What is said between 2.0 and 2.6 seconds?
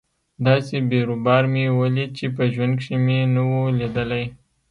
چې په